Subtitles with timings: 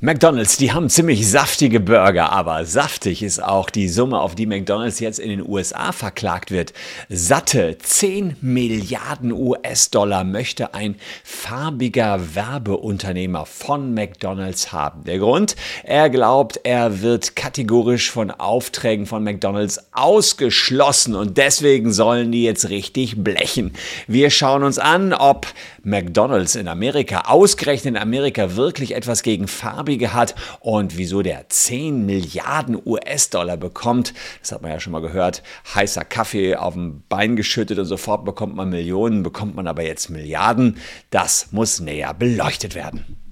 [0.00, 4.98] McDonald's, die haben ziemlich saftige Burger, aber saftig ist auch die Summe, auf die McDonald's
[4.98, 6.72] jetzt in den USA verklagt wird.
[7.08, 15.04] Satte 10 Milliarden US-Dollar möchte ein farbiger Werbeunternehmer von McDonald's haben.
[15.04, 15.54] Der Grund?
[15.84, 22.68] Er glaubt, er wird kategorisch von Aufträgen von McDonald's ausgeschlossen und deswegen sollen die jetzt
[22.68, 23.72] richtig blechen.
[24.08, 25.46] Wir schauen uns an, ob
[25.84, 29.46] McDonald's in Amerika, ausgerechnet in Amerika, wirklich etwas gegen
[29.84, 34.14] farbige hat und wieso der 10 Milliarden US-Dollar bekommt.
[34.40, 35.42] Das hat man ja schon mal gehört.
[35.74, 40.08] Heißer Kaffee auf dem Bein geschüttet und sofort bekommt man Millionen, bekommt man aber jetzt
[40.08, 40.78] Milliarden.
[41.10, 43.23] Das muss näher beleuchtet werden.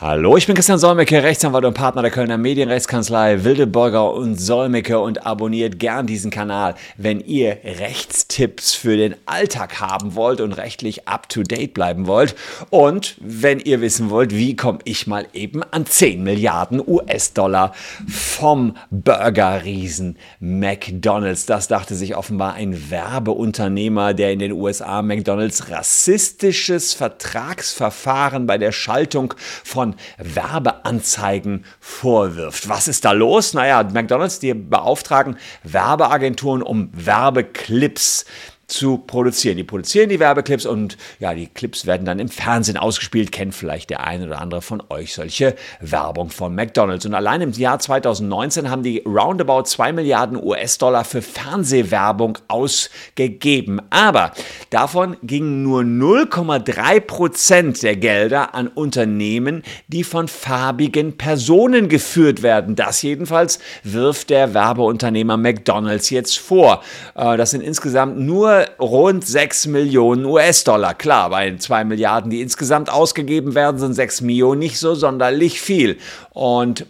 [0.00, 5.26] Hallo, ich bin Christian Solmecke, Rechtsanwalt und Partner der Kölner Medienrechtskanzlei Wildeborger und Solmecke und
[5.26, 11.28] abonniert gern diesen Kanal, wenn ihr Rechtstipps für den Alltag haben wollt und rechtlich up
[11.28, 12.36] to date bleiben wollt
[12.70, 17.74] und wenn ihr wissen wollt, wie komme ich mal eben an 10 Milliarden US-Dollar
[18.06, 21.44] vom Burgerriesen McDonald's.
[21.46, 28.70] Das dachte sich offenbar ein Werbeunternehmer, der in den USA McDonald's rassistisches Vertragsverfahren bei der
[28.70, 32.68] Schaltung von von Werbeanzeigen vorwirft.
[32.68, 33.54] Was ist da los?
[33.54, 38.24] Naja, McDonald's, die beauftragen Werbeagenturen um Werbeclips
[38.68, 39.56] zu produzieren.
[39.56, 43.32] Die produzieren die Werbeclips und ja, die Clips werden dann im Fernsehen ausgespielt.
[43.32, 47.06] Kennt vielleicht der eine oder andere von euch solche Werbung von McDonald's.
[47.06, 53.80] Und allein im Jahr 2019 haben die roundabout 2 Milliarden US-Dollar für Fernsehwerbung ausgegeben.
[53.88, 54.32] Aber
[54.68, 62.76] davon gingen nur 0,3 Prozent der Gelder an Unternehmen, die von farbigen Personen geführt werden.
[62.76, 66.82] Das jedenfalls wirft der Werbeunternehmer McDonald's jetzt vor.
[67.14, 70.94] Äh, das sind insgesamt nur rund 6 Millionen US-Dollar.
[70.94, 75.98] Klar, bei 2 Milliarden, die insgesamt ausgegeben werden, sind 6 Millionen nicht so sonderlich viel.
[76.30, 76.86] Und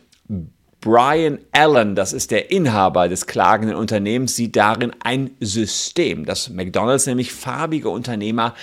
[0.80, 7.06] Brian Allen, das ist der Inhaber des klagenden Unternehmens, sieht darin ein System, dass McDonald's
[7.06, 8.54] nämlich farbige Unternehmer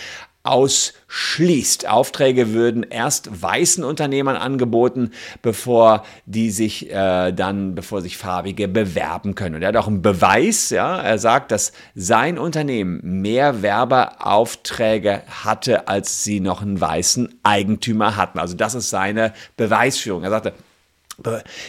[0.46, 1.88] ausschließt.
[1.88, 5.12] Aufträge würden erst weißen Unternehmern angeboten,
[5.42, 9.56] bevor die sich äh, dann, bevor sich Farbige bewerben können.
[9.56, 15.88] Und er hat auch einen Beweis, ja, er sagt, dass sein Unternehmen mehr Werbeaufträge hatte,
[15.88, 18.40] als sie noch einen weißen Eigentümer hatten.
[18.40, 20.24] Also das ist seine Beweisführung.
[20.24, 20.54] Er sagte,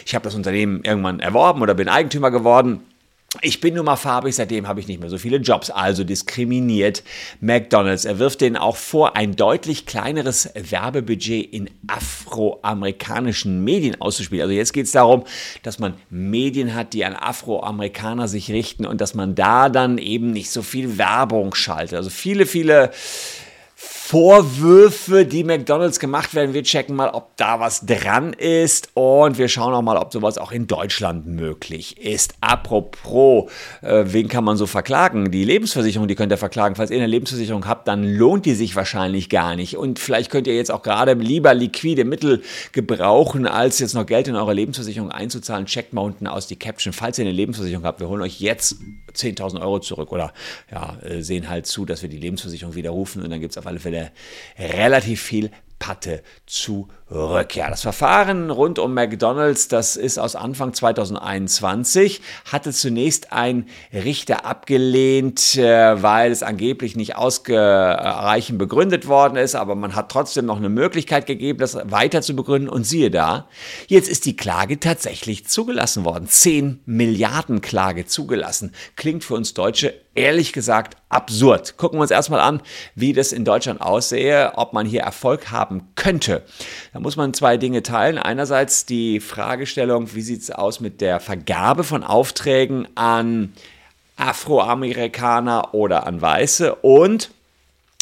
[0.05, 2.81] ich habe das Unternehmen irgendwann erworben oder bin Eigentümer geworden
[3.41, 7.03] ich bin nun mal farbig, seitdem habe ich nicht mehr so viele Jobs, also diskriminiert
[7.39, 8.05] McDonald's.
[8.05, 14.43] Er wirft denen auch vor, ein deutlich kleineres Werbebudget in afroamerikanischen Medien auszuspielen.
[14.43, 15.23] Also jetzt geht es darum,
[15.63, 20.31] dass man Medien hat, die an Afroamerikaner sich richten und dass man da dann eben
[20.31, 21.97] nicht so viel Werbung schaltet.
[21.97, 22.91] Also viele, viele
[23.79, 26.55] Vorwürfe, die McDonald's gemacht werden.
[26.55, 30.39] Wir checken mal, ob da was dran ist und wir schauen auch mal, ob sowas
[30.39, 32.33] auch in Deutschland möglich ist.
[32.41, 33.51] Apropos,
[33.83, 35.29] äh, wen kann man so verklagen?
[35.29, 36.73] Die Lebensversicherung, die könnt ihr verklagen.
[36.73, 39.77] Falls ihr eine Lebensversicherung habt, dann lohnt die sich wahrscheinlich gar nicht.
[39.77, 44.27] Und vielleicht könnt ihr jetzt auch gerade lieber liquide Mittel gebrauchen, als jetzt noch Geld
[44.27, 45.67] in eure Lebensversicherung einzuzahlen.
[45.67, 46.93] Checkt mal unten aus die Caption.
[46.93, 48.77] Falls ihr eine Lebensversicherung habt, wir holen euch jetzt
[49.13, 50.33] 10.000 Euro zurück oder
[50.71, 53.71] ja, äh, sehen halt zu, dass wir die Lebensversicherung widerrufen und dann gibt es auf
[53.71, 54.11] alle Fälle
[54.57, 57.55] relativ viel Patte zurück.
[57.55, 64.45] Ja, das Verfahren rund um McDonald's, das ist aus Anfang 2021, hatte zunächst ein Richter
[64.45, 70.57] abgelehnt, äh, weil es angeblich nicht ausreichend begründet worden ist, aber man hat trotzdem noch
[70.57, 73.47] eine Möglichkeit gegeben, das weiter zu begründen und siehe da,
[73.87, 76.27] jetzt ist die Klage tatsächlich zugelassen worden.
[76.27, 78.73] 10 Milliarden Klage zugelassen.
[78.95, 81.77] Klingt für uns Deutsche ehrlich gesagt absurd.
[81.77, 82.61] Gucken wir uns erstmal an,
[82.95, 86.43] wie das in Deutschland aussehe, ob man hier Erfolg haben könnte.
[86.93, 88.17] Da muss man zwei Dinge teilen.
[88.17, 93.53] Einerseits die Fragestellung, wie sieht es aus mit der Vergabe von Aufträgen an
[94.17, 97.31] Afroamerikaner oder an Weiße und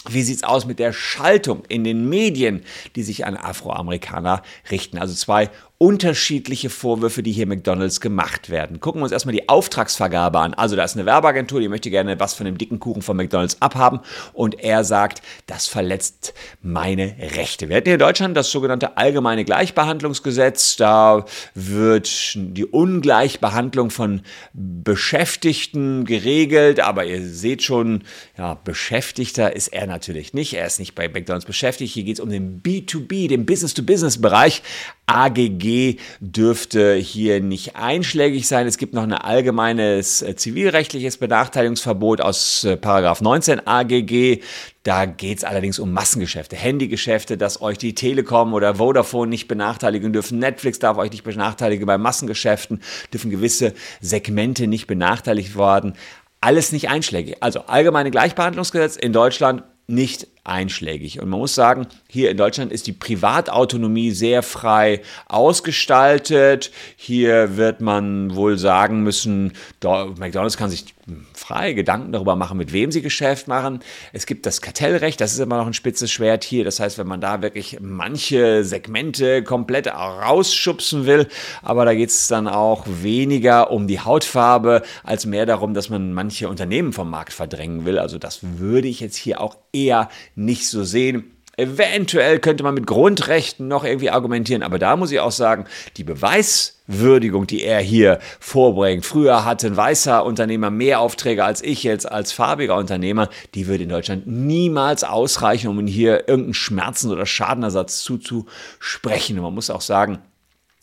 [0.07, 2.63] wie sieht es aus mit der Schaltung in den Medien,
[2.95, 4.97] die sich an Afroamerikaner richten?
[4.97, 8.79] Also zwei unterschiedliche Vorwürfe, die hier McDonald's gemacht werden.
[8.79, 10.53] Gucken wir uns erstmal die Auftragsvergabe an.
[10.53, 13.61] Also da ist eine Werbeagentur, die möchte gerne was von dem dicken Kuchen von McDonald's
[13.61, 13.99] abhaben
[14.31, 17.67] und er sagt, das verletzt meine Rechte.
[17.67, 20.77] Wir hätten hier in Deutschland das sogenannte allgemeine Gleichbehandlungsgesetz.
[20.77, 21.25] Da
[21.55, 24.21] wird die Ungleichbehandlung von
[24.53, 28.03] Beschäftigten geregelt, aber ihr seht schon,
[28.37, 30.53] ja, Beschäftigter ist er natürlich nicht.
[30.53, 31.93] Er ist nicht bei McDonald's beschäftigt.
[31.93, 34.61] Hier geht es um den B2B, den Business-to-Business-Bereich.
[35.07, 38.65] AGG dürfte hier nicht einschlägig sein.
[38.65, 44.41] Es gibt noch ein allgemeines äh, zivilrechtliches Benachteiligungsverbot aus äh, Paragraph 19 AGG.
[44.83, 50.11] Da geht es allerdings um Massengeschäfte, Handygeschäfte, dass euch die Telekom oder Vodafone nicht benachteiligen
[50.11, 50.39] dürfen.
[50.39, 52.81] Netflix darf euch nicht benachteiligen bei Massengeschäften,
[53.13, 55.93] dürfen gewisse Segmente nicht benachteiligt werden.
[56.41, 57.37] Alles nicht einschlägig.
[57.41, 61.19] Also allgemeine Gleichbehandlungsgesetz in Deutschland nicht einschlägig.
[61.19, 66.71] Und man muss sagen, hier in Deutschland ist die Privatautonomie sehr frei ausgestaltet.
[66.95, 69.53] Hier wird man wohl sagen müssen,
[69.83, 70.85] McDonald's kann sich
[71.33, 73.81] frei Gedanken darüber machen, mit wem sie Geschäft machen.
[74.11, 76.63] Es gibt das Kartellrecht, das ist immer noch ein spitzes Schwert hier.
[76.63, 81.27] Das heißt, wenn man da wirklich manche Segmente komplett rausschubsen will,
[81.61, 86.13] aber da geht es dann auch weniger um die Hautfarbe, als mehr darum, dass man
[86.13, 87.99] manche Unternehmen vom Markt verdrängen will.
[87.99, 91.31] Also das würde ich jetzt hier auch eher nicht so sehen.
[91.57, 95.65] Eventuell könnte man mit Grundrechten noch irgendwie argumentieren, aber da muss ich auch sagen,
[95.95, 101.83] die Beweiswürdigung, die er hier vorbringt, früher hatte ein weißer Unternehmer mehr Aufträge als ich
[101.83, 107.25] jetzt als farbiger Unternehmer, die würde in Deutschland niemals ausreichen, um hier irgendeinen Schmerzen- oder
[107.25, 109.37] Schadenersatz zuzusprechen.
[109.37, 110.19] Und man muss auch sagen,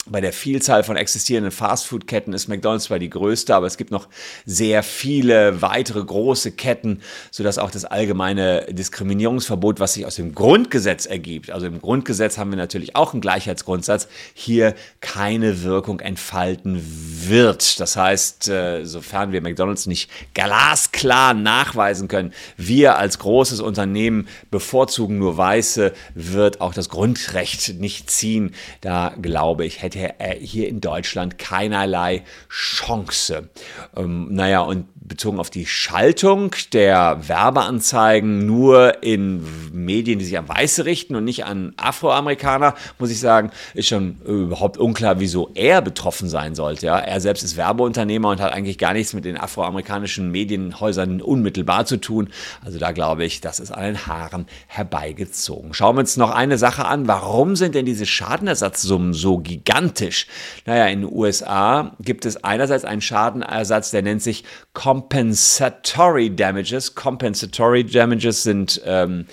[0.07, 4.09] bei der Vielzahl von existierenden Fastfood-Ketten ist McDonald's zwar die größte, aber es gibt noch
[4.45, 11.07] sehr viele weitere große Ketten, sodass auch das allgemeine Diskriminierungsverbot, was sich aus dem Grundgesetz
[11.07, 16.83] ergibt, also im Grundgesetz haben wir natürlich auch einen Gleichheitsgrundsatz, hier keine Wirkung entfalten
[17.29, 17.81] wird.
[17.81, 25.19] Das heißt, äh, sofern wir McDonald's nicht glasklar nachweisen können, wir als großes Unternehmen bevorzugen
[25.19, 28.55] nur Weiße, wird auch das Grundrecht nicht ziehen.
[28.81, 33.49] Da glaube ich, hätte er hier in Deutschland keinerlei Chance.
[33.97, 40.49] Ähm, naja, und bezogen auf die Schaltung der Werbeanzeigen nur in Medien, die sich an
[40.49, 45.83] Weiße richten und nicht an Afroamerikaner, muss ich sagen, ist schon überhaupt unklar, wieso er
[45.83, 46.87] betroffen sein sollte.
[46.87, 46.99] Ja?
[46.99, 51.97] Er selbst ist Werbeunternehmer und hat eigentlich gar nichts mit den afroamerikanischen Medienhäusern unmittelbar zu
[51.99, 52.29] tun.
[52.65, 55.75] Also da glaube ich, das ist an den Haaren herbeigezogen.
[55.75, 57.09] Schauen wir uns noch eine Sache an.
[57.09, 60.27] Warum sind denn diese Schadenersatzsummen so gigantisch?
[60.67, 64.45] Naja, in den USA gibt es einerseits einen Schadenersatz, der nennt sich
[64.93, 66.95] Compensatory Damages.
[66.95, 69.25] Compensatory Damages sind, ähm,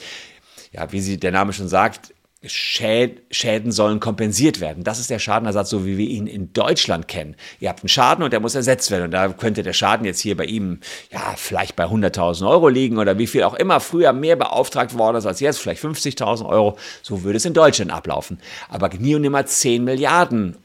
[0.72, 2.14] ja, wie sie der Name schon sagt,
[2.46, 4.86] Schäden sollen kompensiert werden.
[4.86, 7.36] Das ist der Schadenersatz, so wie wir ihn in Deutschland kennen.
[7.60, 9.04] Ihr habt einen Schaden und der muss ersetzt werden.
[9.04, 10.80] Und da könnte der Schaden jetzt hier bei ihm,
[11.12, 15.18] ja, vielleicht bei 100.000 Euro liegen oder wie viel auch immer früher mehr beauftragt worden
[15.18, 16.78] ist als jetzt, vielleicht 50.000 Euro.
[17.02, 18.40] So würde es in Deutschland ablaufen.
[18.70, 20.56] Aber nie und nimmer 10 Milliarden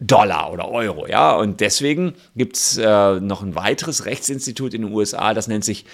[0.00, 1.32] Dollar oder Euro, ja.
[1.36, 5.84] Und deswegen gibt es äh, noch ein weiteres Rechtsinstitut in den USA, das nennt sich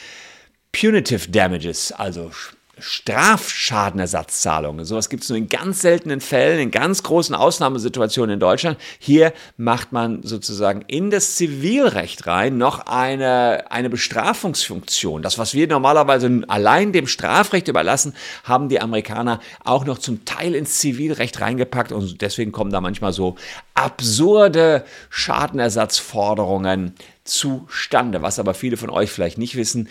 [0.73, 2.31] Punitive Damages, also
[2.79, 4.85] Strafschadenersatzzahlungen.
[4.85, 8.79] Sowas gibt es nur in ganz seltenen Fällen, in ganz großen Ausnahmesituationen in Deutschland.
[8.99, 15.23] Hier macht man sozusagen in das Zivilrecht rein noch eine, eine Bestrafungsfunktion.
[15.23, 18.13] Das, was wir normalerweise allein dem Strafrecht überlassen,
[18.45, 23.15] haben die Amerikaner auch noch zum Teil ins Zivilrecht reingepackt und deswegen kommen da manchmal
[23.15, 23.37] so
[23.73, 26.95] absurde Schadenersatzforderungen
[27.25, 28.23] zustande.
[28.23, 29.89] Was aber viele von euch vielleicht nicht wissen,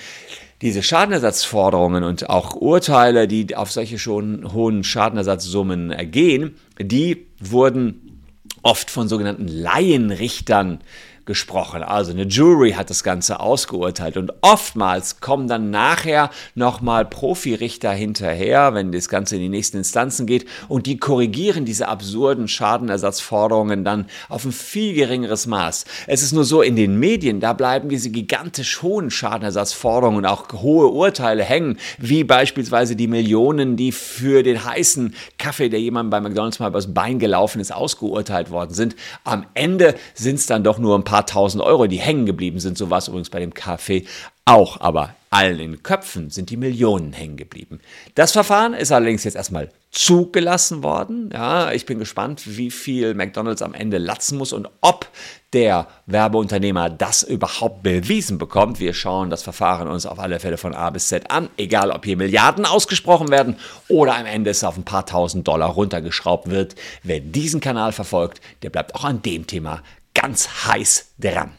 [0.62, 8.22] diese Schadenersatzforderungen und auch Urteile, die auf solche schon hohen Schadenersatzsummen ergehen, die wurden
[8.62, 10.80] oft von sogenannten Laienrichtern
[11.26, 11.84] gesprochen.
[11.84, 18.74] Also eine Jury hat das Ganze ausgeurteilt und oftmals kommen dann nachher nochmal Profirichter hinterher,
[18.74, 24.06] wenn das Ganze in die nächsten Instanzen geht und die korrigieren diese absurden Schadenersatzforderungen dann
[24.30, 25.86] auf ein viel geringeres Maß.
[26.08, 30.52] Es ist nur so, in den Medien, da bleiben diese gigantisch hohen Schadenersatzforderungen und auch
[30.54, 36.20] hohe Urteile hängen, wie beispielsweise die Millionen, die für den heißen Kaffee, der jemand bei
[36.22, 38.96] McDonald's mal übers Bein gelaufen ist, ausgeurteilt worden sind.
[39.24, 42.60] Am Ende sind es dann doch nur ein paar paar tausend Euro, die hängen geblieben
[42.60, 42.78] sind.
[42.78, 44.06] So war es übrigens bei dem Kaffee
[44.44, 44.82] auch.
[44.82, 47.80] Aber allen in Köpfen sind die Millionen hängen geblieben.
[48.16, 51.30] Das Verfahren ist allerdings jetzt erstmal zugelassen worden.
[51.32, 55.08] Ja, ich bin gespannt, wie viel McDonald's am Ende latzen muss und ob
[55.54, 58.82] der Werbeunternehmer das überhaupt bewiesen bekommt.
[58.82, 62.04] Wir schauen das Verfahren uns auf alle Fälle von A bis Z an, egal ob
[62.04, 63.56] hier Milliarden ausgesprochen werden
[63.88, 66.76] oder am Ende es auf ein paar tausend Dollar runtergeschraubt wird.
[67.04, 69.82] Wer diesen Kanal verfolgt, der bleibt auch an dem Thema
[70.16, 71.52] ganz heiß dran.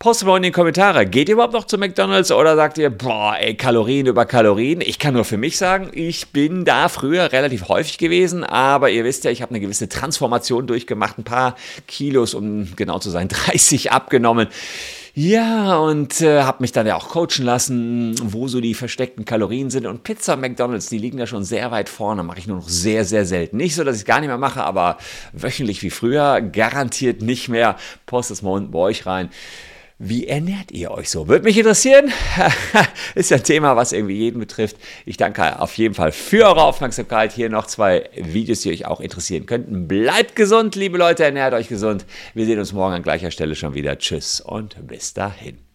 [0.00, 3.36] Postet mal in die Kommentare, geht ihr überhaupt noch zu McDonalds oder sagt ihr, boah,
[3.36, 4.80] ey, Kalorien über Kalorien?
[4.80, 9.04] Ich kann nur für mich sagen, ich bin da früher relativ häufig gewesen, aber ihr
[9.04, 11.56] wisst ja, ich habe eine gewisse Transformation durchgemacht, ein paar
[11.88, 14.46] Kilos, um genau zu sein, 30 abgenommen
[15.14, 19.70] Ja, und äh, habe mich dann ja auch coachen lassen, wo so die versteckten Kalorien
[19.70, 19.86] sind.
[19.86, 22.22] Und Pizza und McDonalds, die liegen da schon sehr weit vorne.
[22.22, 23.56] Mache ich nur noch sehr, sehr selten.
[23.56, 24.98] Nicht so, dass ich es gar nicht mehr mache, aber
[25.32, 26.40] wöchentlich wie früher.
[26.40, 27.76] Garantiert nicht mehr.
[28.06, 29.30] Post es mal unten bei euch rein.
[30.00, 31.26] Wie ernährt ihr euch so?
[31.26, 32.12] Würde mich interessieren.
[33.16, 34.76] Ist ja ein Thema, was irgendwie jeden betrifft.
[35.04, 37.32] Ich danke auf jeden Fall für eure Aufmerksamkeit.
[37.32, 39.88] Hier noch zwei Videos, die euch auch interessieren könnten.
[39.88, 42.06] Bleibt gesund, liebe Leute, ernährt euch gesund.
[42.32, 43.98] Wir sehen uns morgen an gleicher Stelle schon wieder.
[43.98, 45.67] Tschüss und bis dahin.